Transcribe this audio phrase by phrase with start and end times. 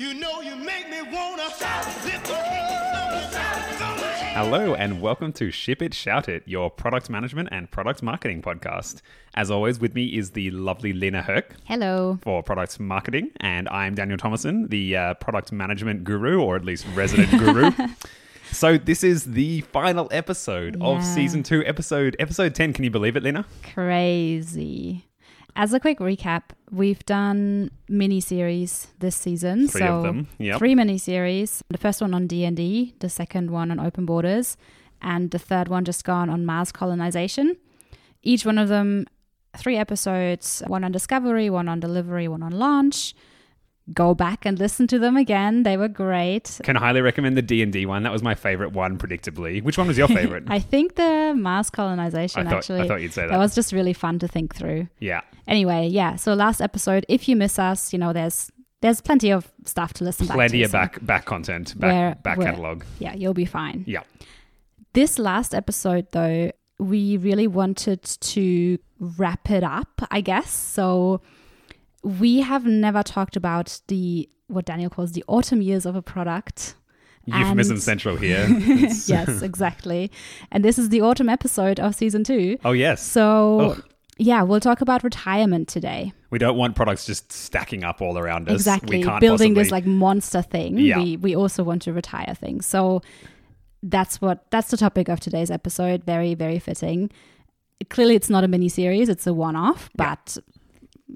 [0.00, 5.02] You know you make me wanna lift my hands up, throw my hands Hello, and
[5.02, 9.02] welcome to Ship It, Shout It, your product management and product marketing podcast.
[9.34, 12.18] As always, with me is the lovely Lena Herc Hello.
[12.22, 16.86] for product marketing, and I'm Daniel Thomason, the uh, product management guru, or at least
[16.94, 17.70] resident guru.
[18.52, 21.14] So this is the final episode of Yeah.
[21.14, 22.72] season two, episode episode ten.
[22.72, 23.44] Can you believe it, Lena?
[23.74, 25.04] Crazy.
[25.56, 29.68] As a quick recap, we've done mini series this season.
[29.68, 30.58] Three so of them, yep.
[30.58, 31.62] three mini series.
[31.68, 34.56] The first one on D and D, the second one on open borders,
[35.02, 37.56] and the third one just gone on Mars colonization.
[38.22, 39.06] Each one of them,
[39.56, 40.62] three episodes.
[40.66, 43.14] One on discovery, one on delivery, one on launch.
[43.92, 45.64] Go back and listen to them again.
[45.64, 46.60] They were great.
[46.62, 48.04] Can highly recommend the D and D one.
[48.04, 49.62] That was my favorite one, predictably.
[49.62, 50.44] Which one was your favorite?
[50.48, 53.30] I think the Mars colonization I thought- I thought you'd say that.
[53.30, 54.86] That was just really fun to think through.
[55.00, 55.22] yeah.
[55.48, 56.14] Anyway, yeah.
[56.14, 60.04] So last episode, if you miss us, you know, there's there's plenty of stuff to
[60.04, 60.50] listen Plenty back to.
[60.50, 62.84] Plenty of so, back back content, back Where- back catalog.
[63.00, 63.82] Yeah, you'll be fine.
[63.88, 64.02] Yeah.
[64.92, 70.50] This last episode, though, we really wanted to wrap it up, I guess.
[70.50, 71.20] So
[72.02, 76.74] we have never talked about the what Daniel calls the autumn years of a product.
[77.26, 78.46] Euphemism And- central here.
[78.80, 80.10] Uh, yes, exactly.
[80.50, 82.58] And this is the autumn episode of season two.
[82.64, 83.02] Oh yes.
[83.02, 83.76] So
[84.18, 86.12] yeah, we'll talk about retirement today.
[86.30, 88.54] We don't want products just stacking up all around us.
[88.54, 90.98] exactly We can't building this like monster thing Yeah.
[90.98, 93.02] we we also want to retire things so
[93.82, 97.10] that's what that's the topic of today's episode very very fitting
[97.88, 100.04] clearly it's not a mini series it's a one-off Yeah.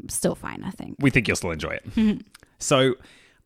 [0.08, 1.90] Still fine i think we think you'll still enjoy it.
[1.94, 2.20] Mm-hmm.
[2.58, 2.94] so,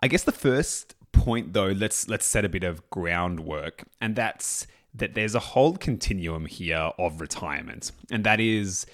[0.03, 4.67] I guess the first point though, let's let's set a bit of groundwork, and that's
[4.95, 8.87] that there's a whole continuum here of retirement, and that is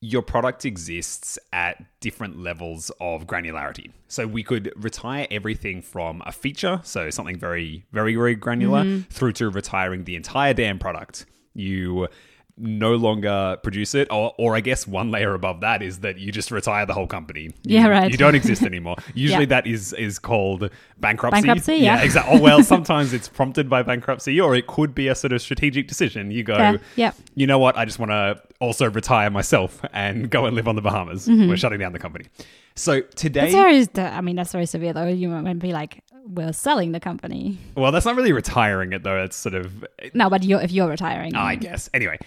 [0.00, 3.90] your product exists at different levels of granularity.
[4.06, 9.10] So we could retire everything from a feature, so something very, very, very granular, Mm-hmm.
[9.10, 11.26] through to retiring the entire damn product.
[11.54, 12.06] You
[12.60, 16.32] no longer produce it, or, or I guess one layer above that is that you
[16.32, 17.42] just retire the whole company.
[17.42, 18.10] You- Yeah, right.
[18.10, 18.96] You don't exist anymore.
[19.14, 19.46] Usually Yeah.
[19.46, 20.68] that is is called
[20.98, 21.42] bankruptcy.
[21.42, 22.02] Bankruptcy, yeah.
[22.02, 22.38] exactly.
[22.38, 25.88] Oh, well, sometimes it's prompted by bankruptcy, or it could be a sort of strategic
[25.88, 26.30] decision.
[26.30, 27.14] You go, yeah, Yep.
[27.34, 27.76] you know what?
[27.76, 31.28] I just want to also retire myself and go and live on the Bahamas.
[31.28, 31.48] Mm-hmm.
[31.48, 32.26] We're shutting down the company.
[32.74, 36.52] So today, that's very i mean that's very severe though you might be like we're
[36.52, 39.20] selling the company well, that's not really retiring it though.
[39.24, 41.90] It's sort of, no but you're if you're retiring I guess.
[41.92, 42.18] Anyway,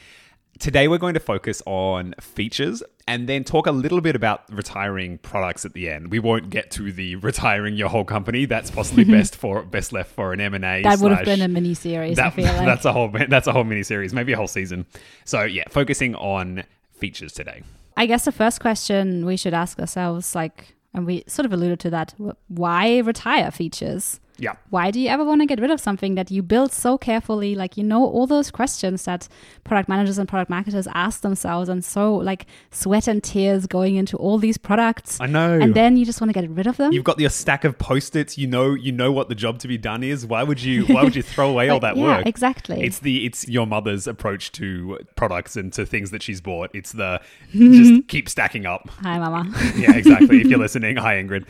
[0.62, 5.18] today we're going to focus on features and then talk a little bit about retiring
[5.18, 6.12] products at the end.
[6.12, 8.46] We won't get to the retiring your whole company.
[8.46, 10.84] That's possibly best for best left for an M and A.
[10.84, 13.48] that would have been a mini series i that, feel like that's a whole that's
[13.48, 14.86] a whole mini series, maybe a whole season.
[15.26, 17.64] So yeah, focusing on features today.
[17.98, 21.80] I guess the first question we should ask ourselves, like, and we sort of alluded
[21.82, 22.14] to that,
[22.48, 24.20] why retire features?
[24.42, 24.56] Yeah.
[24.72, 27.54] Why do you ever want to get rid of something that you built so carefully?
[27.56, 29.28] Like, you know, all those questions that
[29.64, 34.18] product managers and product marketers ask themselves, and so like sweat and tears going into
[34.18, 35.22] all these products.
[35.22, 35.60] I know.
[35.60, 36.92] And then you just want to get rid of them?
[36.92, 38.38] You've got your stack of post-its.
[38.38, 40.26] You know, you know what the job to be done is.
[40.26, 40.86] Why would you?
[40.88, 42.26] Why would you throw away all Like, that yeah, work?
[42.26, 42.82] exactly.
[42.82, 46.72] It's the it's your mother's approach to products and to things that she's bought.
[46.74, 47.22] It's the
[47.52, 48.90] just keep stacking up.
[49.02, 49.54] Hi, Mama.
[49.76, 50.42] Yeah, exactly.
[50.42, 51.46] if you're listening, hi Ingrid.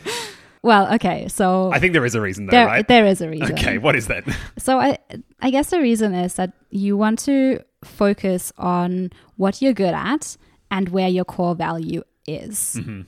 [0.64, 1.28] Well, okay.
[1.28, 2.88] So I think there is a reason though, there, right?
[2.88, 3.54] there is a reason.
[3.54, 4.24] Okay, what is that?
[4.58, 4.98] So I
[5.40, 10.38] I guess the reason is that you want to focus on what you're good at
[10.70, 12.76] and where your core value is.
[12.80, 13.02] Mm-hmm.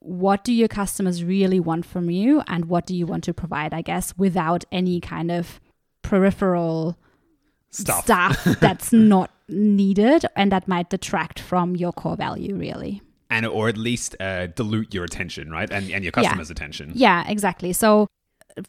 [0.00, 3.72] What do your customers really want from you and what do you want to provide,
[3.72, 5.60] I guess, without any kind of
[6.02, 6.98] peripheral
[7.70, 8.04] Stuff.
[8.04, 13.02] stuff that's not needed and that might detract from your core value really.
[13.30, 15.70] And or at least uh, dilute your attention, right?
[15.70, 16.92] And and your customers' attention.
[16.94, 17.72] Yeah, exactly.
[17.72, 18.08] So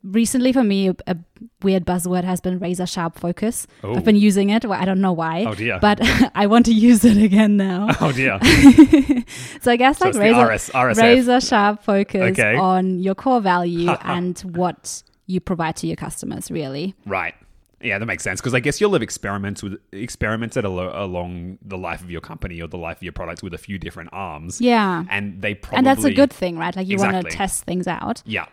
[0.03, 1.17] recently for me, a,
[1.61, 3.67] weird buzzword has been razor sharp focus.
[3.83, 3.95] Oh.
[3.95, 4.65] I've been using it.
[4.65, 5.45] Well, I don't know why.
[5.47, 5.79] Oh, dear.
[5.79, 5.99] But
[6.35, 7.87] I want to use it again now.
[7.99, 8.39] Oh dear.
[9.61, 12.55] so I guess So like razor, RS, razor sharp focus Okay.
[12.55, 16.95] on your core value and what you provide to your customers, really.
[17.05, 17.33] Right.
[17.81, 21.77] Yeah, that makes sense because I guess you'll have experiments with experimented alo- along the
[21.77, 24.59] life of your company or the life of your product with a few different arms.
[24.59, 25.03] Yeah.
[25.09, 26.75] and they probably and that's a good thing, right?
[26.75, 28.23] Like you want to test things out.
[28.25, 28.47] Yeah,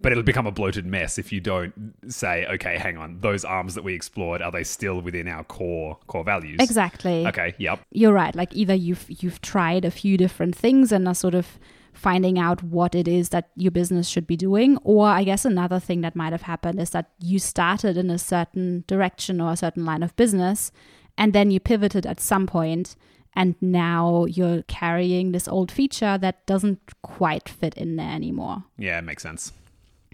[0.00, 3.74] but it'll become a bloated mess if you don't say, okay, hang on, those arms
[3.74, 6.58] that we explored are they still within our core core values?
[6.60, 7.26] Exactly.
[7.26, 7.54] Okay.
[7.58, 7.80] Yep.
[7.90, 11.58] you're right like either you've you've tried a few different things and are sort of
[11.98, 15.80] finding out what it is that your business should be doing or i guess another
[15.80, 19.56] thing that might have happened is that you started in a certain direction or a
[19.56, 20.70] certain line of business
[21.16, 22.94] and then you pivoted at some point
[23.34, 28.98] and now you're carrying this old feature that doesn't quite fit in there anymore Yeah,
[28.98, 29.52] it makes sense.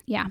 [0.06, 0.26] Yeah.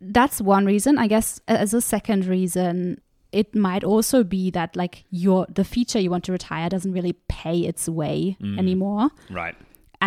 [0.00, 0.98] That's one reason.
[0.98, 3.00] I guess as a second reason,
[3.32, 7.14] it might also be that like your the feature you want to retire doesn't really
[7.28, 8.58] pay its way mm.
[8.58, 9.10] anymore.
[9.30, 9.56] Right.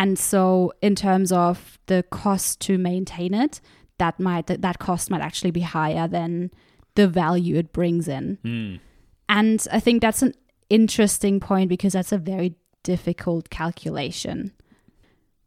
[0.00, 3.60] And so in terms of the cost to maintain it,
[3.98, 6.50] that might that, that cost might actually be higher than
[6.94, 8.38] the value it brings in.
[8.42, 8.80] Mm.
[9.28, 10.32] And I think that's an
[10.70, 14.52] interesting point because that's a very difficult calculation.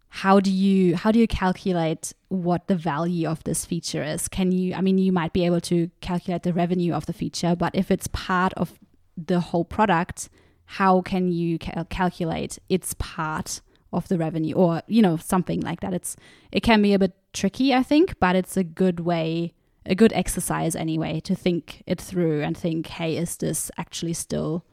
[0.10, 4.28] How do you how do you calculate what the value of this feature is?
[4.28, 7.56] Can you I mean you might be able to calculate the revenue of the feature,
[7.56, 8.78] but if it's part of
[9.18, 10.30] the whole product,
[10.66, 13.62] how can you cal- calculate its part
[13.94, 15.94] of the revenue or you know something like that?
[15.94, 16.16] It's
[16.52, 19.54] it can be a bit tricky, I think, but it's a good way
[19.86, 24.66] a good exercise anyway to think it through and think, hey, is this actually still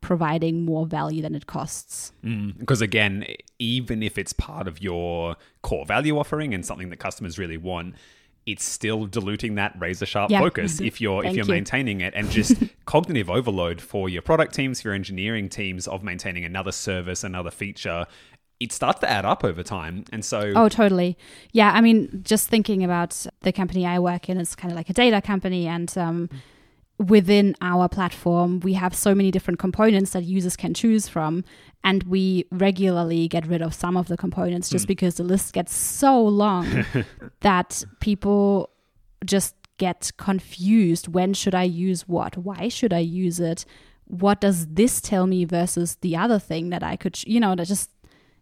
[0.00, 2.12] providing more value than it costs?
[2.24, 2.58] Mm.
[2.58, 3.26] Because again,
[3.58, 7.94] even if it's part of your core value offering and something that customers really want,
[8.46, 10.38] it's still diluting that razor sharp Yeah.
[10.40, 11.52] focus if you're if you're you.
[11.52, 12.54] maintaining it and just
[12.86, 17.50] cognitive overload for your product teams, for your engineering teams of maintaining another service, another
[17.50, 18.06] feature.
[18.58, 21.18] It starts to add up over time, and so Oh, totally.
[21.52, 24.88] Yeah, I mean, just thinking about the company I work in, it's kind of like
[24.88, 26.30] a data company, and um,
[26.98, 31.44] within our platform, we have so many different components that users can choose from,
[31.84, 34.88] and we regularly get rid of some of the components just hmm.
[34.88, 36.84] because the list gets so long
[37.40, 38.70] that people
[39.24, 41.08] just get confused.
[41.08, 42.36] When should I use what?
[42.36, 43.64] Why should I use it?
[44.06, 47.66] What does this tell me versus the other thing that I could, you know, that
[47.66, 47.90] just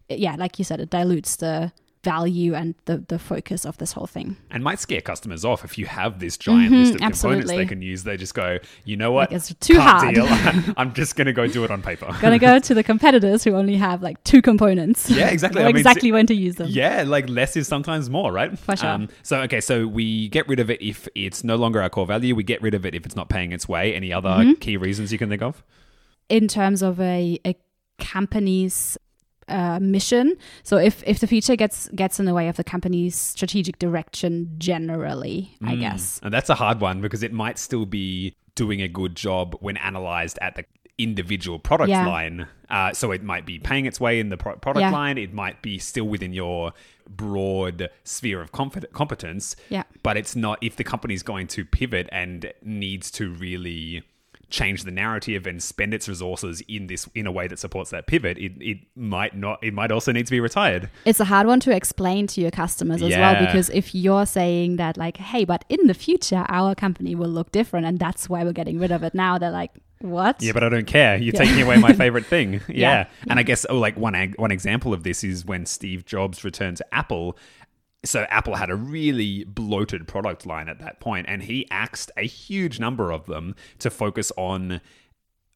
[0.09, 1.71] yeah, like you said, it dilutes the
[2.05, 4.37] value and the, the focus of this whole thing.
[4.51, 7.65] and might scare customers off if you have this giant list of components Mm-hmm, they
[7.65, 8.03] can use.
[8.03, 9.31] They just go, you know what?
[9.31, 10.73] Like, it's too Can't hard." deal.
[10.77, 12.07] I'm just going to go do it on paper.
[12.21, 15.09] Gonna go to the competitors who only have like two components.
[15.09, 15.61] Yeah, exactly.
[15.61, 16.67] Know I mean, exactly when to use them.
[16.69, 18.51] Yeah, like less is sometimes more, right?
[18.51, 19.07] Um, For sure.
[19.23, 22.35] so okay, so we get rid of it if it's no longer our core value.
[22.35, 23.93] We get rid of it if it's not paying its way.
[23.95, 24.53] Any other Mm-hmm.
[24.59, 25.63] key reasons you can think of?
[26.29, 27.55] in terms of a, a
[27.99, 28.97] company's
[29.47, 30.35] uh, mission.
[30.63, 34.49] So if, if the feature gets gets in the way of the company's strategic direction
[34.57, 36.19] generally, I guess.
[36.23, 39.77] And that's a hard one because it might still be doing a good job when
[39.77, 40.65] analyzed at the
[40.97, 42.07] individual product Yeah.
[42.07, 42.47] line.
[42.69, 44.91] Uh, so it might be paying its way in the pro- product Yeah.
[44.91, 45.17] line.
[45.17, 46.71] It might be still within your
[47.07, 49.55] broad sphere of comfort- competence.
[49.69, 49.83] Yeah.
[50.03, 54.03] But it's not if the company's going to pivot and needs to really
[54.59, 58.03] change the narrative and spend its resources in this in a way that supports that
[58.07, 61.45] pivot it, it might not it might also need to be retired It's a hard
[61.45, 65.43] one to explain to your customers as well because if you're saying that like, hey,
[65.45, 68.91] but in the future our company will look different and that's why we're getting rid
[68.91, 70.41] of it now, they're like, what?
[70.41, 71.17] Yeah, but I don't care.
[71.17, 71.43] You're Yeah.
[71.45, 72.61] taking away my favorite thing.
[72.67, 72.75] Yeah.
[72.77, 73.05] Yeah.
[73.29, 76.77] And I guess oh, like one one example of this is when Steve Jobs returned
[76.77, 77.37] to Apple.
[78.05, 82.23] So Apple had a really bloated product line at that point, and he axed a
[82.23, 84.81] huge number of them to focus on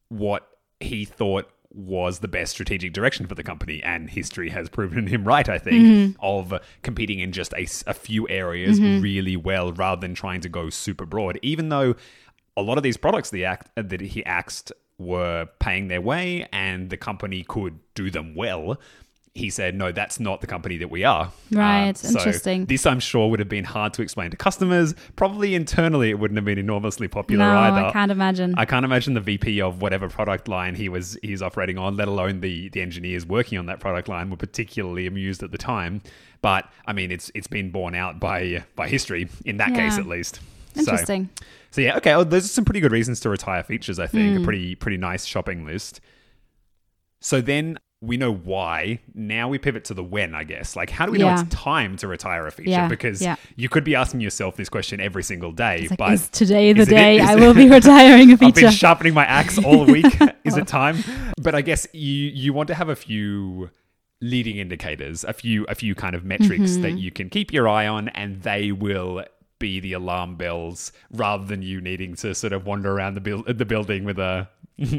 [0.08, 0.48] what
[0.80, 3.82] he thought was the best strategic direction for the company.
[3.82, 6.20] And history has proven him right, I think, mm-hmm.
[6.20, 9.00] of competing in just a few areas mm-hmm.
[9.00, 11.38] really well rather than trying to go super broad.
[11.42, 11.94] Even though
[12.56, 16.90] a lot of these products the act, that he axed were paying their way and
[16.90, 18.78] the company could do them well.
[19.34, 22.66] He said, "No, that's not the company that we are." Right, so interesting.
[22.66, 24.92] This, I'm sure, would have been hard to explain to customers.
[25.14, 27.86] Probably internally, it wouldn't have been enormously popular no, either.
[27.86, 28.54] I can't imagine.
[28.58, 32.08] I can't imagine the VP of whatever product line he was he's operating on, let
[32.08, 36.02] alone the the engineers working on that product line, were particularly amused at the time.
[36.42, 40.06] But I mean, it's it's been borne out by by history in that case, at
[40.06, 40.40] least.
[40.76, 41.28] Interesting.
[41.70, 42.16] so yeah, okay.
[42.16, 44.00] Well, those are some pretty good reasons to retire features.
[44.00, 44.42] I think Hmm.
[44.42, 46.00] a pretty pretty nice shopping list.
[47.20, 48.98] So then we know why.
[49.14, 50.34] Now we pivot to the when.
[50.34, 52.70] I guess like how do we know it's time to retire a feature?
[52.70, 53.36] Yeah, Because yeah.
[53.56, 55.86] you could be asking yourself this question every single day.
[55.88, 58.70] Like, but is today the is day is I will be retiring a I've been
[58.70, 60.06] sharpening my axe all week.
[60.44, 60.96] Is it time?
[61.40, 63.70] But I guess you you want to have a few
[64.22, 66.82] leading indicators, a few a few kind of metrics Mm-hmm.
[66.82, 69.24] that you can keep your eye on, and they will
[69.58, 73.42] be the alarm bells rather than you needing to sort of wander around the buil-
[73.46, 74.48] the building with a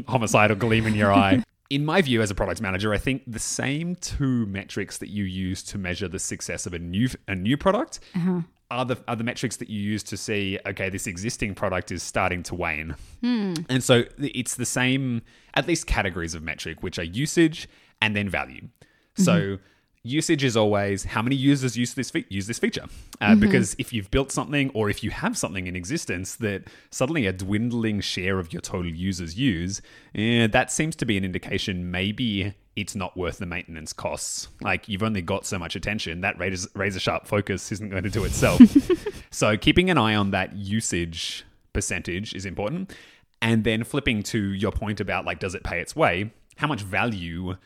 [0.06, 1.42] homicidal gleam in your eye.
[1.72, 5.24] In my view, as a product manager, I think the same two metrics that you
[5.24, 8.42] use to measure the success of a new a new product uh-huh.
[8.70, 12.02] are the are the metrics that you use to see okay this existing product is
[12.02, 12.94] starting to wane.
[13.22, 13.54] Hmm.
[13.70, 15.22] And so it's the same
[15.54, 17.70] at least categories of metric which are usage
[18.02, 18.68] and then value.
[19.16, 19.62] So mm-hmm.
[20.04, 22.86] Usage is always how many users use this fe- use this feature.
[23.20, 27.26] Uh, because if you've built something or if you have something in existence that suddenly
[27.26, 29.80] a dwindling share of your total users use
[30.16, 34.48] eh, that seems to be an indication maybe it's not worth the maintenance costs.
[34.60, 38.10] Like you've only got so much attention that razor, razor sharp focus isn't going to
[38.10, 38.60] do itself.
[39.32, 42.92] So keeping an eye on that usage percentage is important.
[43.40, 46.30] And then flipping to your point about like does it pay its way?
[46.56, 47.56] How much value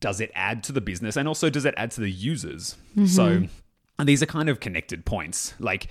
[0.00, 1.16] does it add to the business?
[1.16, 2.76] And also does it add to the users?
[2.92, 3.06] Mm-hmm.
[3.06, 3.44] So
[3.98, 5.54] and these are kind of connected points.
[5.58, 5.88] Like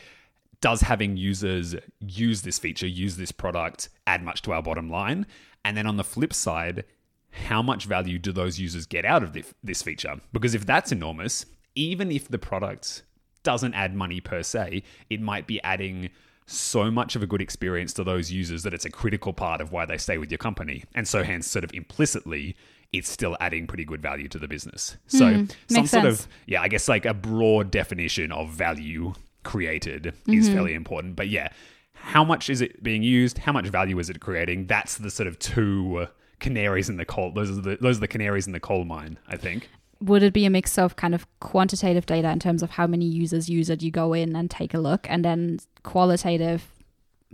[0.62, 5.26] does having users use this feature use this product add much to our bottom line?
[5.64, 6.84] And then on the flip side
[7.32, 10.20] how much value do those users get out of this, this feature?
[10.34, 13.04] Because if that's enormous even if the product
[13.44, 16.10] doesn't add money per se it might be adding
[16.50, 19.72] so much of a good experience to those users that it's a critical part of
[19.72, 20.84] why they stay with your company.
[20.96, 22.56] And so, hence, sort of implicitly,
[22.92, 24.98] it's still adding pretty good value to the business.
[25.12, 26.22] Hmm, so, some sort sense.
[26.22, 30.54] of, yeah, I guess like a broad definition of value created is mm-hmm.
[30.54, 31.16] fairly important.
[31.16, 31.50] But yeah,
[31.94, 33.40] how much is it being used?
[33.40, 34.68] How much value is it creating?
[34.68, 36.08] That's the sort of two
[36.40, 37.32] canaries in the coal.
[37.32, 39.20] Those are the those are the canaries in the coal mine.
[39.28, 39.70] I think.
[40.02, 43.06] Would it be a mix of kind of quantitative data in terms of how many
[43.06, 43.84] users use it?
[43.84, 46.72] You go in and take a look, and then qualitative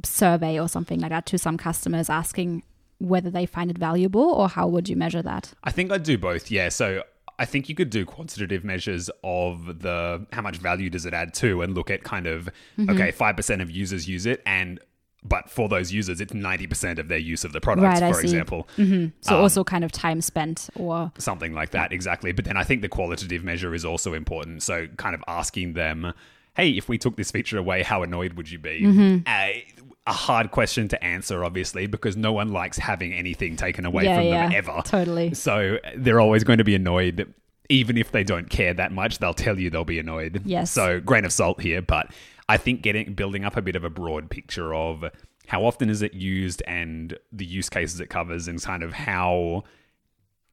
[0.04, 2.64] survey or something like that to some customers asking
[3.00, 5.54] whether they find it valuable, or how would you measure that?
[5.64, 6.50] I think I'd do both.
[6.52, 6.70] Yeah.
[6.70, 7.04] So
[7.38, 11.34] I think you could do quantitative measures of the how much value does it add
[11.36, 12.90] to, and look at kind of Mm-hmm.
[12.92, 14.80] okay, five percent of users use it, and
[15.28, 18.12] but for those users, it's ninety percent of their use of the product, Right, I
[18.12, 18.28] for see.
[18.28, 18.68] example.
[18.78, 22.64] So Um, also kind of time spent, or something like that exactly but then i
[22.64, 26.14] think the qualitative measure is also important so kind of asking them
[26.56, 29.18] hey if we took this feature away how annoyed would you be Mm-hmm.
[29.26, 29.75] uh,
[30.08, 34.18] a hard question to answer obviously because no one likes having anything taken away yeah,
[34.18, 34.82] from yeah, them ever.
[34.86, 35.34] totally.
[35.34, 37.34] so they're always going to be annoyed.
[37.68, 40.42] Even if they don't care that much they'll tell you they'll be annoyed.
[40.46, 40.72] Yes.
[40.72, 42.12] so grain of salt here but
[42.48, 45.04] i think getting building up a bit of a broad picture of
[45.48, 49.64] how often is it used and the use cases it covers and kind of how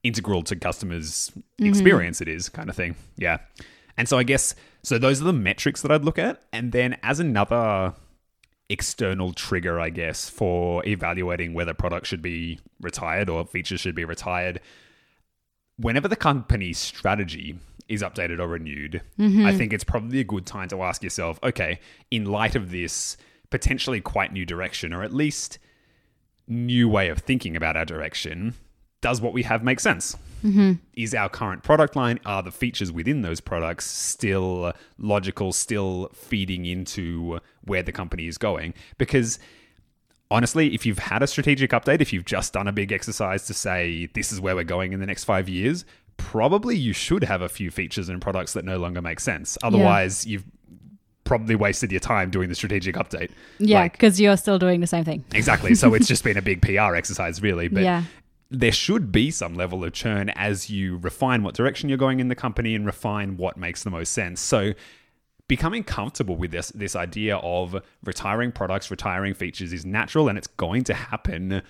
[0.02, 1.66] integral to customers mm-hmm.
[1.66, 2.96] experience it is kind of thing.
[3.16, 3.38] Yeah.
[3.96, 6.42] And so i guess so those are the metrics that i'd look at.
[6.52, 7.94] And then as another
[8.68, 14.04] external trigger i guess for evaluating whether products should be retired or features should be
[14.04, 14.60] retired.
[15.76, 19.58] Whenever the company's strategy is updated or renewed i mm-hmm.
[19.58, 23.16] think it's probably a good time to ask yourself okay in light of this
[23.50, 25.58] potentially quite new direction or at least
[26.48, 28.54] new way of thinking about our direction,
[29.02, 30.16] does what we have make sense?
[30.42, 30.72] Mm-hmm.
[30.94, 36.64] Is our current product line, are the features within those products still logical, still feeding
[36.64, 38.74] into where the company is going?
[38.98, 39.38] Because
[40.30, 43.54] honestly, if you've had a strategic update, if you've just done a big exercise to
[43.54, 45.84] say this is where we're going in the next five years,
[46.16, 49.58] probably you should have a few features and products that no longer make sense.
[49.62, 50.44] Otherwise, you've
[51.24, 53.30] probably wasted your time doing the strategic update.
[53.58, 55.24] Yeah, Like- because you're still doing the same thing.
[55.34, 55.74] Exactly.
[55.74, 57.68] So it's just been a big PR exercise, really.
[57.68, 58.02] But Yeah.
[58.52, 62.28] There should be some level of churn as you refine what direction you're going in
[62.28, 64.40] the company and refine what makes the most sense.
[64.40, 64.72] So
[65.48, 70.46] becoming comfortable with this this idea of retiring products, retiring features is natural and it's
[70.46, 71.62] going to happen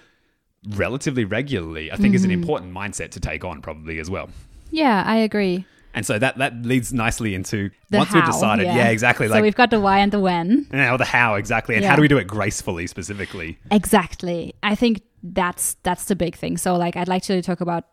[0.77, 1.91] relatively regularly.
[1.91, 2.41] I think is an Mm-hmm.
[2.43, 4.29] important mindset to take on probably as well.
[4.71, 5.67] Yeah, I agree.
[5.95, 9.27] And so that that leads nicely into The once how, we've decided, yeah, exactly.
[9.29, 10.67] So Like we've got the why and the when.
[10.73, 11.91] now the how exactly, and Yeah.
[11.91, 13.59] how do we do it gracefully specifically?
[13.71, 14.55] Exactly.
[14.63, 16.57] I think that's that's the big thing.
[16.57, 17.85] So like I'd like to talk about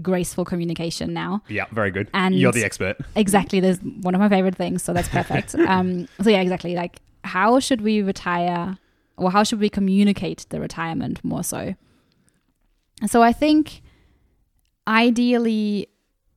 [0.00, 1.42] graceful communication now.
[1.48, 2.08] Yeah, very good.
[2.14, 2.96] And- You're the expert.
[3.14, 3.60] Exactly.
[3.60, 5.54] There's one of my favorite things, so that's perfect.
[5.68, 6.74] um so yeah, exactly.
[6.74, 8.78] Like how should we retire
[9.18, 11.74] or how should we communicate the retirement more so?
[13.06, 13.82] So I think
[14.88, 15.88] ideally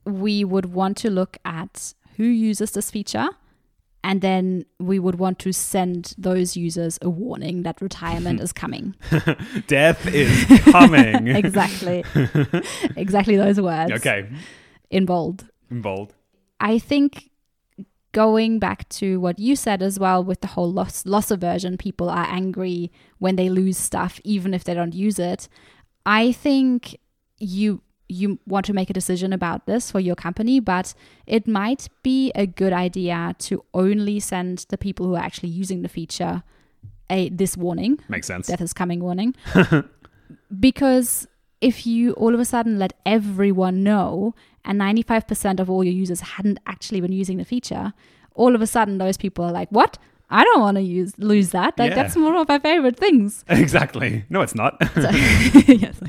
[0.05, 3.27] we would want to look at who uses this feature
[4.03, 8.95] and then we would want to send those users a warning that retirement is coming.
[9.67, 11.27] Death is coming.
[11.35, 12.03] exactly.
[12.95, 14.29] exactly those words Okay.
[14.91, 15.45] in bold.
[15.71, 16.13] In bold.
[16.59, 17.31] I think
[18.12, 22.07] going back to what you said as well with the whole loss loss aversion, people
[22.07, 25.50] are angry when they lose stuff, even if they don't use it.
[26.05, 26.95] I think
[27.39, 30.93] you you want to make a decision about this for your company, but
[31.25, 35.81] it might be a good idea to only send the people who are actually using
[35.81, 36.43] the feature
[37.09, 38.00] a this warning.
[38.09, 38.47] Makes sense.
[38.47, 39.35] death is coming warning.
[40.59, 41.27] Because
[41.62, 46.21] if you all of a sudden let everyone know and 95% of all your users
[46.21, 47.93] hadn't actually been using the feature
[48.33, 49.97] all of a sudden those people are like what
[50.29, 51.96] i don't want to use lose that like Yeah.
[51.96, 54.25] that's one of my favorite things Exactly.
[54.29, 54.77] No, it's not.
[54.96, 55.10] so,
[55.67, 56.00] yes,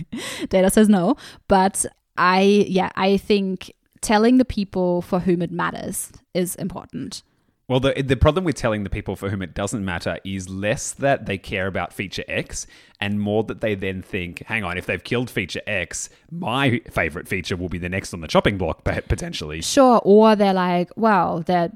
[0.48, 1.16] data says no
[1.48, 1.84] but
[2.16, 7.22] i yeah i think telling the people for whom it matters is important.
[7.68, 10.92] Well, the the problem with telling the people for whom it doesn't matter is less
[10.92, 12.68] that they care about feature X
[13.00, 17.26] and more that they then think, hang on, if they've killed feature X, my favorite
[17.26, 19.62] feature will be the next on the chopping block potentially.
[19.62, 21.72] Sure, or they're like, well, their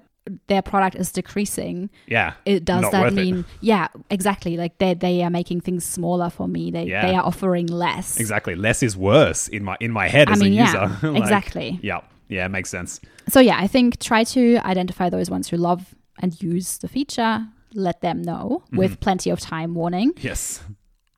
[0.49, 1.91] their product is decreasing.
[2.07, 2.35] Yeah.
[2.45, 3.17] It does that worth it.
[3.17, 4.57] mean yeah, exactly.
[4.57, 6.71] Like they they are making things smaller for me.
[6.71, 7.07] They Yeah.
[7.07, 8.19] they are offering less.
[8.21, 8.55] Exactly.
[8.55, 11.17] Less is worse in my in my head I as mean, a yeah, user.
[11.23, 11.81] exactly.
[11.83, 12.01] Yeah.
[12.29, 13.01] Yeah, makes sense.
[13.29, 17.47] So yeah, I think try to identify those ones who love and use the feature.
[17.75, 18.77] Let them know Mm-hmm.
[18.79, 20.13] with plenty of time warning.
[20.21, 20.63] Yes.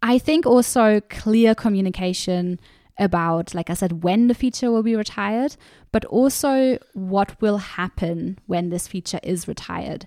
[0.03, 2.59] I think also clear communication
[3.03, 5.57] about, like I said, when the feature will be retired,
[5.91, 10.07] but also what will happen when this feature is retired.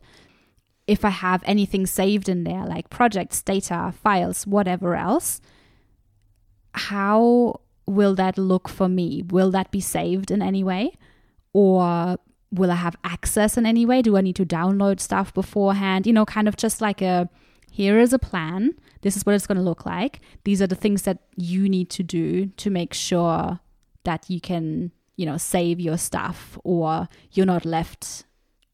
[0.88, 5.42] If I have anything saved in there, like projects, data, files, whatever else,
[6.74, 9.24] how will that look for me?
[9.30, 10.94] Will that be saved in any way?
[11.54, 12.18] Or
[12.52, 14.02] will I have access in any way?
[14.02, 16.08] Do I need to download stuff beforehand?
[16.08, 17.30] You know, kind of just like a
[17.76, 18.62] here is a plan.
[19.02, 20.22] This is what it's going to look like.
[20.46, 23.60] These are the things that you need to do to make sure
[24.06, 28.24] that you can, you know, save your stuff or you're not left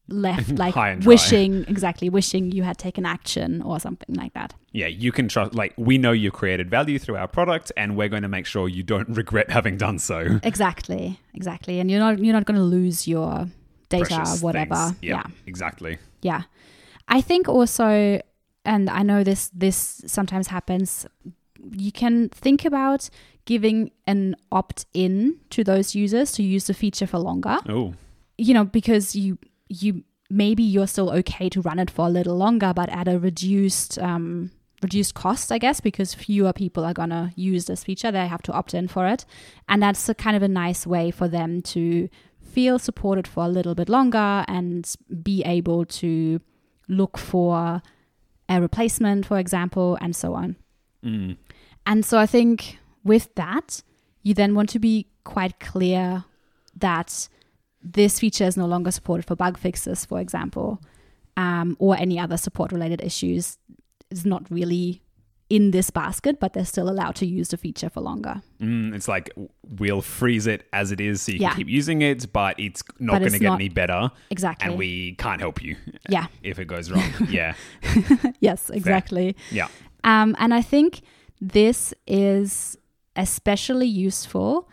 [0.08, 0.74] left like
[1.06, 4.54] wishing exactly wishing you had taken action or something like that.
[4.72, 8.08] Yeah, you can trust like we know you've created value through our product and we're
[8.08, 10.38] going to make sure you don't regret having done so.
[10.42, 11.80] Exactly, exactly.
[11.80, 13.46] And you're not you're not going to lose your
[13.88, 14.74] data, Precious whatever.
[14.74, 14.96] things.
[15.02, 15.98] Yeah, Exactly.
[16.22, 16.42] yeah.
[17.08, 18.20] I think also,
[18.64, 21.06] and I know this this sometimes happens.
[21.70, 23.08] You can think about
[23.44, 27.58] giving an opt in to those users to use the feature for longer.
[27.68, 27.94] Oh.
[28.38, 29.38] You know, because you
[29.68, 33.18] you maybe you're still okay to run it for a little longer, but at a
[33.18, 34.50] reduced um,
[34.82, 38.10] reduced cost, I guess, because fewer people are gonna use this feature.
[38.10, 39.24] They have to opt in for it,
[39.68, 42.08] and that's a kind of a nice way for them to
[42.40, 46.40] feel supported for a little bit longer and be able to
[46.88, 47.80] look for
[48.48, 50.56] a replacement, for example, and so on.
[51.04, 51.36] Mm.
[51.86, 53.82] And so I think with that,
[54.22, 56.24] you then want to be quite clear
[56.76, 57.28] that
[57.82, 60.80] this feature is no longer supported for bug fixes, for example,
[61.36, 63.58] um, or any other support related issues.
[64.10, 65.01] It's not really
[65.56, 68.40] in this basket, but they're still allowed to use the feature for longer.
[68.58, 69.30] Mm, it's like
[69.78, 71.50] we'll freeze it as it is so you Yeah.
[71.50, 74.66] can keep using it, but it's not going to get not- any better Exactly.
[74.66, 75.76] and we can't help you
[76.08, 76.26] yeah.
[76.42, 77.10] if it goes wrong.
[77.28, 77.52] yeah.
[78.40, 79.36] Yes, exactly.
[79.50, 79.68] Yeah.
[80.04, 81.02] Um, and I think
[81.38, 82.78] this is
[83.14, 84.70] especially useful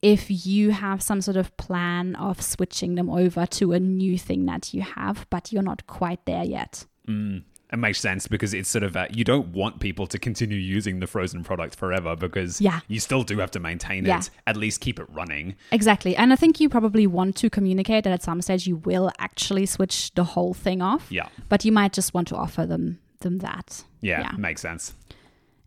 [0.00, 4.46] if you have some sort of plan of switching them over to a new thing
[4.46, 6.86] that you have, but you're not quite there yet.
[7.06, 7.42] Mm.
[7.72, 11.00] It makes sense because it's sort of uh, you don't want people to continue using
[11.00, 12.80] the frozen product forever because Yeah.
[12.86, 14.18] you still do have to maintain Yeah.
[14.18, 15.54] it, at least keep it running.
[15.70, 16.14] Exactly.
[16.14, 19.64] And I think you probably want to communicate that at some stage you will actually
[19.66, 21.06] switch the whole thing off.
[21.10, 21.28] Yeah.
[21.48, 23.84] But you might just want to offer them them that.
[24.00, 24.32] Yeah, Yeah.
[24.36, 24.94] makes sense.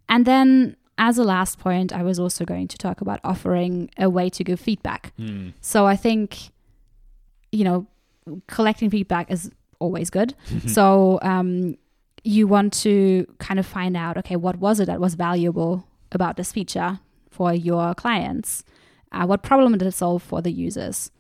[0.08, 4.10] And then as a last point, I was also going to talk about offering a
[4.10, 5.12] way to give feedback.
[5.18, 5.50] Hmm.
[5.62, 6.52] So I think,
[7.52, 7.88] you know,
[8.48, 10.36] collecting feedback is always good.
[10.68, 11.78] so um,
[12.26, 16.38] you want to kind of find out, okay, what was it that was valuable about
[16.38, 18.64] this feature for your clients?
[19.12, 21.12] Uh, what problem did it solve for the users?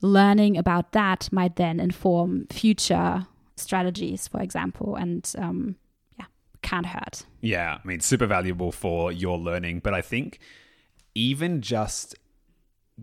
[0.00, 5.76] Learning about that might then inform future strategies, for example, and um,
[6.18, 6.26] yeah,
[6.62, 7.24] can't hurt.
[7.40, 9.80] Yeah, I mean, super valuable for your learning.
[9.80, 10.38] But I think
[11.14, 12.14] even just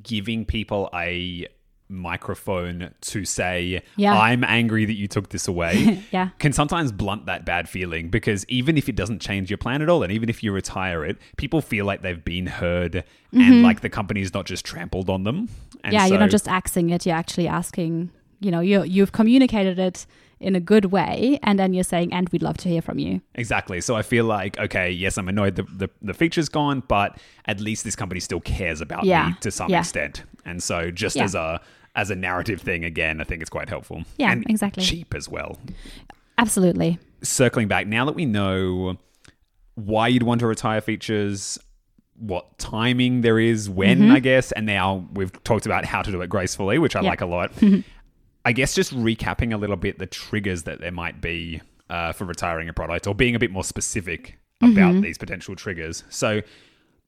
[0.02, 1.48] giving people a
[1.90, 4.18] microphone to say, Yeah.
[4.18, 6.04] I'm angry that you took this away.
[6.12, 6.30] Yeah.
[6.40, 9.90] Can sometimes blunt that bad feeling because even if it doesn't change your plan at
[9.90, 13.82] all, and even if you retire it, people feel like they've been heard and like
[13.82, 15.38] the company's not just trampled on them.
[15.38, 15.48] And
[15.86, 15.94] Mm-hmm.
[15.94, 20.06] yeah, you're not just axing it, you're actually asking, you know, you you've communicated it
[20.40, 23.22] in a good way and then you're saying, and we'd love to hear from you.
[23.36, 23.80] Exactly.
[23.82, 27.60] So I feel like, okay, yes, I'm annoyed the, the, the feature's gone, but at
[27.60, 29.30] least this company still cares about Yeah.
[29.30, 29.80] me to some Yeah.
[29.80, 30.24] extent.
[30.46, 31.24] And so just Yeah.
[31.24, 31.62] as a
[31.98, 34.04] as a narrative thing, again, I think it's quite helpful.
[34.18, 34.84] Yeah, and exactly.
[34.84, 35.58] Cheap as well.
[36.38, 37.00] Absolutely.
[37.22, 38.98] Circling back, now that we know
[39.76, 41.58] why you'd want to retire features,
[42.18, 44.12] what timing there is, when, Mm-hmm.
[44.12, 47.22] I guess, and now we've talked about how to do it gracefully, which I like
[47.22, 47.52] a lot.
[48.46, 52.26] I guess just recapping a little bit the triggers that there might be uh, for
[52.26, 56.04] retiring a product or being a bit more specific about these potential triggers.
[56.10, 56.42] So,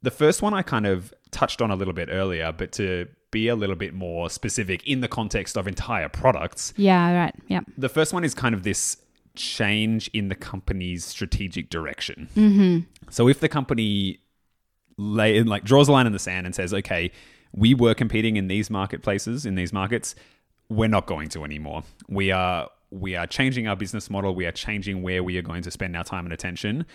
[0.01, 3.47] the first one I kind of touched on a little bit earlier, but to be
[3.47, 7.35] a little bit more specific in the context of entire products, Yeah, right.
[7.47, 7.61] Yeah.
[7.77, 8.97] the first one is kind of this
[9.35, 12.87] change in the company's strategic direction.
[13.09, 14.19] So if the company
[14.97, 17.11] lay like draws a line in the sand and says, okay,
[17.51, 20.15] we were competing in these marketplaces, in these markets.
[20.69, 21.83] We're not going to anymore.
[22.07, 24.35] We are we are changing our business model.
[24.35, 26.85] We are changing where we are going to spend our time and attention.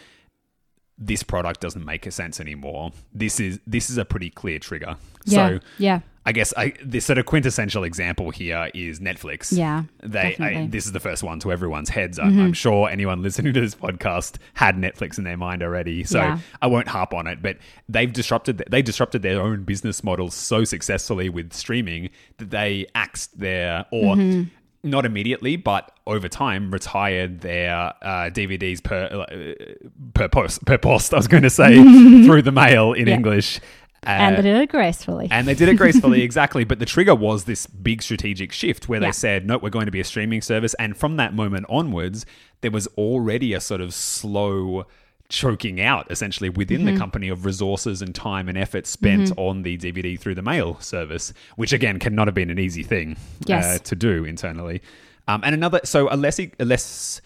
[0.99, 2.93] This product doesn't make a sense anymore.
[3.13, 4.97] This is this is a pretty clear trigger.
[5.25, 5.49] Yeah.
[5.49, 6.01] So yeah.
[6.25, 9.57] I guess I, the sort of quintessential example here is Netflix.
[9.57, 10.37] Yeah, they.
[10.39, 10.53] I.
[10.53, 10.71] Mm-hmm.
[10.71, 12.19] this is the first one to everyone's heads.
[12.19, 16.19] I'm, I'm sure anyone listening to this podcast had Netflix in their mind already, so
[16.21, 16.39] Yeah.
[16.61, 17.43] I won't harp on it.
[17.43, 17.59] But
[17.89, 18.63] they've disrupted.
[18.71, 24.15] They disrupted their own business model so successfully with streaming that they axed their or.
[24.15, 24.43] Mm-hmm.
[24.85, 31.15] Not immediately, but over time, retired their uh, DVDs per uh, per post per post.
[31.15, 31.77] I was going to say
[32.27, 33.15] through the mail in Yeah.
[33.15, 33.61] English,
[34.07, 35.29] uh, and they did it gracefully.
[35.31, 36.65] and they did it gracefully, exactly.
[36.65, 39.09] But the trigger was this big strategic shift where Yeah.
[39.09, 40.75] they said, no, we're going to be a streaming service.
[40.75, 42.27] And from that moment onwards,
[42.63, 44.87] there was already a sort of slow
[45.29, 46.95] choking out essentially within Mm-hmm.
[46.95, 50.79] the company of resources and time and effort spent on the DVD through the mail
[50.81, 53.65] service, which again cannot have been an easy thing Yes.
[53.65, 54.83] uh, to do internally.
[55.29, 57.23] Um, and another, so a less, a less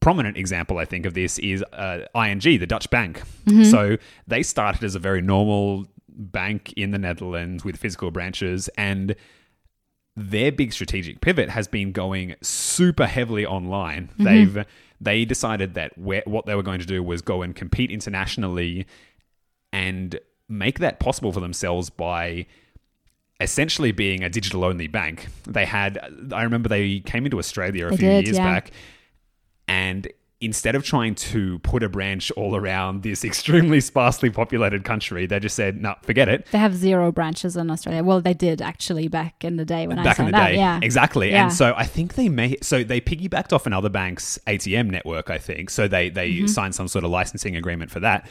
[0.00, 3.22] prominent example, I think, of this is uh, ING, the Dutch bank.
[3.64, 9.14] So they started as a very normal bank in the Netherlands with physical branches, and
[10.16, 14.10] their big strategic pivot has been going super heavily online.
[14.18, 14.64] They've
[15.00, 18.86] they decided that where, what they were going to do was go and compete internationally
[19.72, 22.46] and make that possible for themselves by
[23.40, 25.28] essentially being a digital only bank.
[25.46, 25.98] They had
[26.32, 28.44] I remember they came into Australia a They few did, years yeah.
[28.44, 28.72] back
[29.68, 30.08] and
[30.40, 35.38] instead of trying to put a branch all around this extremely sparsely populated country, they
[35.40, 38.02] just said, "No, forget it." they have zero branches in Australia.
[38.04, 40.48] Well, they did actually back in the day when I back in signed the up.
[40.48, 40.56] day.
[40.56, 41.30] Yeah, Exactly.
[41.30, 41.42] Yeah.
[41.44, 45.38] And so I think they may so they piggybacked off another bank's ATM network, I
[45.38, 45.70] think.
[45.70, 46.46] So they they Mm-hmm.
[46.46, 48.28] signed some sort of licensing agreement for that.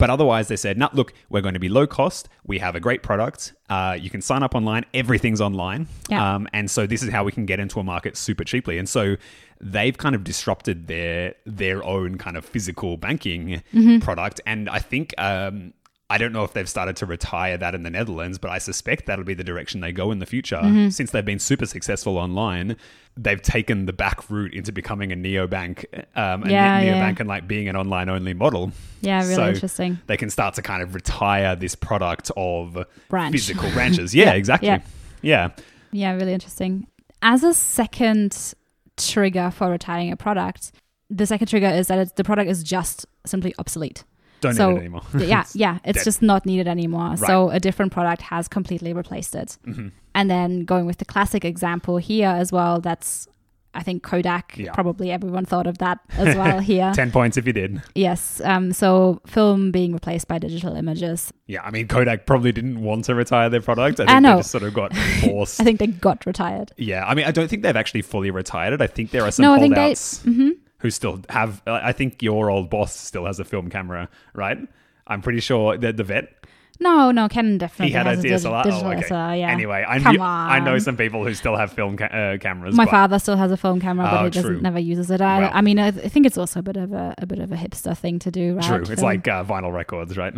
[0.00, 2.28] But otherwise, they said, "No, look, we're going to be low cost.
[2.44, 3.52] We have a great product.
[3.68, 4.84] Uh, you can sign up online.
[4.94, 5.86] Everything's online.
[6.08, 6.34] Yeah.
[6.34, 8.78] Um, and so this is how we can get into a market super cheaply.
[8.78, 9.16] And so
[9.60, 13.98] they've kind of disrupted their their own kind of physical banking Mm-hmm.
[14.00, 14.40] product.
[14.46, 15.72] And I think um,
[16.10, 19.06] I don't know if they've started to retire that in the Netherlands, but I suspect
[19.06, 20.56] that'll be the direction they go in the future.
[20.56, 20.88] Mm-hmm.
[20.90, 22.76] Since they've been super successful online,
[23.16, 25.84] they've taken the back route into becoming a neobank,
[26.16, 27.14] um, a Yeah, ne- yeah.
[27.18, 28.72] and like being an online only model.
[29.02, 29.98] Yeah, really So interesting.
[30.08, 33.32] They can start to kind of retire this product of Branch.
[33.32, 34.14] physical branches.
[34.14, 34.66] Yeah, Yeah, exactly.
[34.68, 34.80] yeah.
[35.22, 35.48] yeah.
[35.92, 36.86] Yeah, really interesting.
[37.22, 38.54] As a second
[38.96, 40.72] trigger for retiring a product,
[41.08, 44.04] the second trigger is that it's, the product is just simply obsolete.
[44.40, 45.02] Don't So, need it anymore.
[45.18, 46.04] yeah, yeah, it's dead.
[46.04, 47.16] just not needed anymore.
[47.16, 49.56] So a different product has completely replaced it.
[49.66, 49.88] Mm-hmm.
[50.14, 53.26] And then going with the classic example here as well, that's
[53.72, 54.54] I think Kodak.
[54.58, 54.72] Yeah.
[54.72, 56.90] Probably everyone thought of that as well here.
[56.92, 57.80] 10 points if you did.
[57.94, 58.40] Yes.
[58.44, 61.32] Um, so film being replaced by digital images.
[61.46, 64.00] Yeah, I mean, Kodak probably didn't want to retire their product.
[64.00, 64.30] I I think know.
[64.32, 65.60] they just sort of got forced.
[65.60, 66.72] I think they got retired.
[66.78, 68.80] yeah, I mean, I don't think they've actually fully retired it.
[68.80, 70.50] I think there are some No, I think they- Mm-hmm.
[70.80, 71.62] Who still have.
[71.66, 74.58] I think your old boss still has a film camera, right?
[75.06, 76.32] I'm pretty sure the, the vet
[76.78, 78.22] No, no, Canon definitely he had a DSLR.
[78.22, 78.54] digital
[78.86, 79.02] oh, okay.
[79.02, 79.50] SLR, yeah.
[79.50, 82.74] Anyway, I knew, I know some people who still have film ca- uh, cameras.
[82.74, 85.20] My but- father still has a film camera, but Oh, he doesn't never uses it.
[85.20, 85.50] I, Well.
[85.52, 87.56] I mean, I, I think it's also a bit of a, a bit of a
[87.56, 88.64] hipster thing to do, right?
[88.64, 90.34] True, it's like uh, vinyl records, right?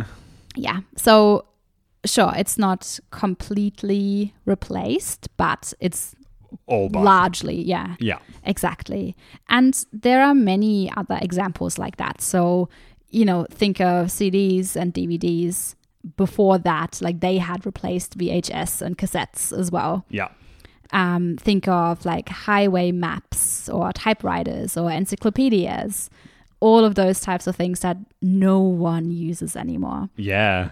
[0.55, 0.79] yeah.
[0.97, 1.45] So
[2.05, 6.15] sure, it's not completely replaced, but it's
[6.67, 9.15] All largely, yeah, yeah, exactly.
[9.49, 12.21] And there are many other examples like that.
[12.21, 12.69] So
[13.09, 15.75] you know, think of CDs and DVDs.
[16.17, 20.03] Before that, like they had replaced VHS and cassettes as well.
[20.09, 20.27] yeah,
[20.91, 26.09] um, think of like highway maps or typewriters or encyclopedias,
[26.59, 30.09] all of those types of things that no one uses anymore.
[30.17, 30.71] yeah,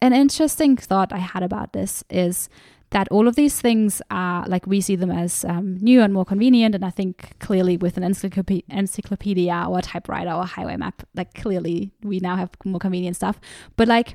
[0.00, 2.48] An interesting thought I had about this is
[2.90, 6.24] that all of these things are like we see them as um, new and more
[6.24, 6.74] convenient.
[6.74, 11.02] And I think clearly with an encyclope- encyclopedia or a typewriter or a highway map,
[11.14, 13.40] like clearly we now have more convenient stuff.
[13.76, 14.14] But like,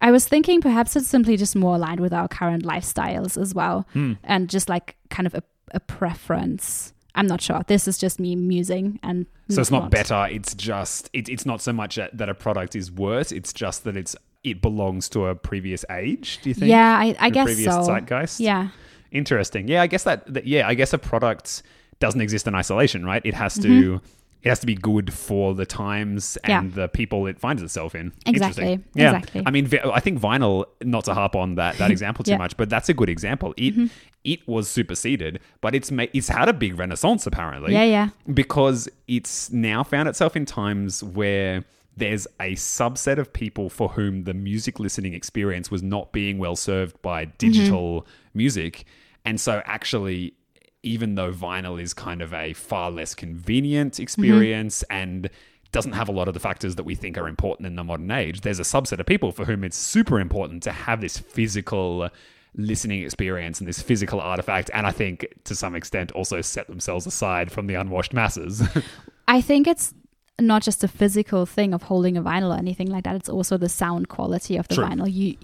[0.00, 3.86] I was thinking perhaps it's simply just more aligned with our current lifestyles as well,
[3.92, 4.12] Hmm.
[4.24, 5.42] and just like kind of a,
[5.72, 6.92] a preference.
[7.14, 7.62] I'm not sure.
[7.66, 10.28] This is just me musing, and So it's not better.
[10.30, 13.32] It's just it, it's not so much that that a product is worse.
[13.32, 16.40] It's just that it's it belongs to a previous age.
[16.42, 16.70] Do you think?
[16.70, 17.82] Yeah, I, guess previous so.
[17.82, 18.40] zeitgeist.
[18.40, 18.68] Yeah,
[19.10, 19.68] Interesting.
[19.68, 20.46] Yeah, I guess that, that.
[20.46, 21.62] Yeah, I guess a product
[21.98, 23.22] doesn't exist in isolation, right?
[23.24, 23.68] It has to.
[23.68, 24.06] Mm-hmm.
[24.40, 26.60] It has to be good for the times Yeah.
[26.60, 28.12] and the people it finds itself in.
[28.24, 29.16] Exactly, Yeah.
[29.16, 29.42] exactly.
[29.44, 30.64] I mean, I think vinyl.
[30.80, 32.36] Not to harp on that that example too Yeah.
[32.36, 32.42] Mm-hmm.
[32.44, 33.52] much, but that's a good example.
[33.56, 33.90] It
[34.24, 38.08] it was superseded, but it's ma- it's had a big renaissance apparently yeah, yeah.
[38.32, 41.64] because it's now found itself in times where
[41.98, 46.56] there's a subset of people for whom the music listening experience was not being well
[46.56, 47.36] served by mm-hmm.
[47.38, 48.84] digital music.
[49.24, 50.34] And so, actually,
[50.82, 54.02] even though vinyl is kind of a far less convenient mm-hmm.
[54.02, 55.28] experience and
[55.72, 58.10] doesn't have a lot of the factors that we think are important in the modern
[58.10, 62.08] age, there's a subset of people for whom it's super important to have this physical
[62.54, 64.70] listening experience and this physical artifact.
[64.72, 68.62] And I think to some extent also set themselves aside from the unwashed masses.
[69.28, 69.92] I think it's
[70.40, 73.16] not just a physical thing of holding a vinyl or anything like that.
[73.16, 75.12] It's also the sound quality of the vinyl.
[75.12, 75.36] You,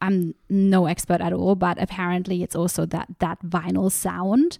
[0.00, 4.58] I'm no expert at all, but apparently it's also that that vinyl sound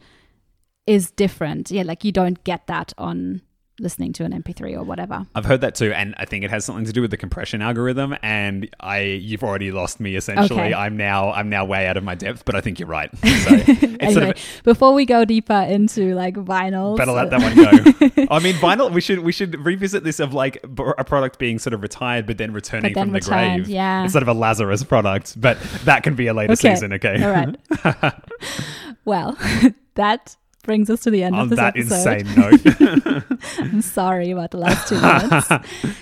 [0.87, 1.71] is different.
[1.71, 3.43] Yeah, like you don't get that on
[3.83, 5.27] listening to an MP3 or whatever.
[5.35, 7.61] I've heard that too, and I think it has something to do with the compression
[7.61, 8.17] algorithm.
[8.23, 10.17] And I, you've already lost me.
[10.17, 10.73] Essentially, Okay.
[10.75, 12.45] I'm now, I'm now way out of my depth.
[12.45, 13.11] But I think you're right.
[13.43, 13.51] So
[14.01, 18.27] Anyway, of before we go deeper into like vinyl, better let uh, that one go.
[18.31, 18.93] I mean, vinyl.
[18.93, 22.39] We should, we should revisit this of like a product being sort of retired, but
[22.39, 23.69] then returning But then from the grave.
[23.69, 24.05] yeah.
[24.05, 26.75] it's sort of a Lazarus product, but that can be a later Okay.
[26.75, 26.93] season.
[26.95, 28.15] Okay, All right.
[29.05, 29.37] well,
[29.95, 32.21] that brings us to the end On of this that episode.
[32.23, 32.35] insane
[33.11, 33.25] note,
[33.59, 35.49] I'm sorry about the last two minutes.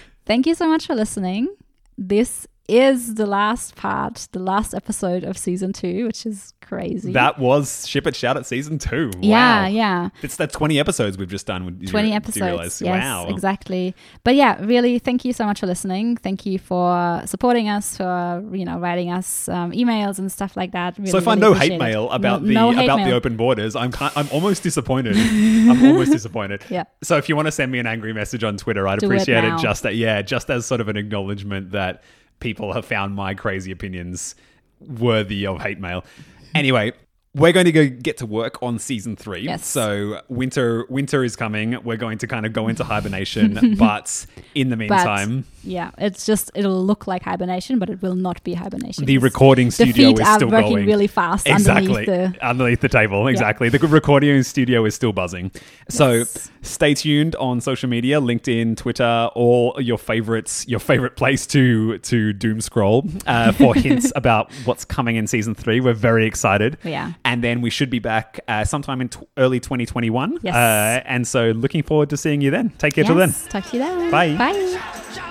[0.27, 1.49] Thank you so much for listening.
[1.99, 7.13] This is the last part, the last episode of season two, which is crazy.
[7.13, 9.11] that was Ship It Shout It season two.
[9.21, 9.67] yeah, wow.
[9.69, 10.09] yeah.
[10.23, 11.65] It's that 20 episodes we've just done.
[11.67, 12.41] Did you- 20 did you episodes.
[12.41, 12.81] realize?
[12.83, 13.27] Yes, wow.
[13.29, 13.95] exactly.
[14.23, 16.17] But yeah, really, thank you so much for listening.
[16.17, 20.73] Thank you for supporting us, for you know writing us um, emails and stuff like
[20.73, 20.97] that.
[20.97, 21.79] Really, So far, really no hate it.
[21.79, 23.75] mail about No- the no about the open borders.
[23.75, 25.17] I'm I'm almost disappointed.
[25.19, 26.63] I'm almost disappointed.
[26.71, 26.85] Yeah.
[27.03, 29.43] So if you want to send me an angry message on Twitter, I'd Do appreciate
[29.45, 29.59] it, now.
[29.59, 32.03] just that yeah, just as sort of an acknowledgement that
[32.41, 34.35] people have found my crazy opinions
[34.81, 36.05] worthy of hate mail.
[36.55, 36.93] Anyway.
[37.33, 39.43] We're going to go get to work on season three.
[39.43, 39.65] Yes.
[39.65, 41.79] So winter winter is coming.
[41.85, 46.27] We're going to kind of go into hibernation, but in the But meantime, yeah, it's
[46.27, 49.05] just it'll look like hibernation, but it will not be hibernation.
[49.05, 52.47] the recording the studio feet is are still working going really fast exactly underneath the
[52.49, 55.51] underneath the table exactly the recording studio is still buzzing
[55.89, 56.51] so Yes.
[56.63, 62.33] stay tuned on social media linkedin twitter all your favorites your favorite place to to
[62.33, 67.13] doom scroll uh, for hints about what's coming in season three we're very excited Yeah.
[67.25, 70.55] And then we should be back uh, sometime in t- early 2021 Yes.
[70.55, 73.77] uh, and so looking forward to seeing you then take care till then Talk to
[73.77, 74.11] you then.
[74.11, 74.37] Bye.
[74.37, 75.27] Bye.